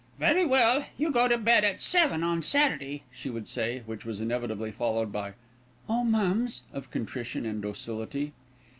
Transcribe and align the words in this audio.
"Very 0.17 0.43
well, 0.47 0.83
you 0.97 1.11
go 1.11 1.27
to 1.27 1.37
bed 1.37 1.63
at 1.63 1.79
seven 1.79 2.23
on 2.23 2.41
Saturday," 2.41 3.03
she 3.11 3.29
would 3.29 3.47
say, 3.47 3.83
which 3.85 4.03
was 4.03 4.19
inevitably 4.19 4.71
followed 4.71 5.11
by 5.11 5.27
an 5.27 5.33
"Oh, 5.87 6.03
mums!" 6.03 6.63
of 6.73 6.89
contrition 6.89 7.45
and 7.45 7.61
docility. 7.61 8.33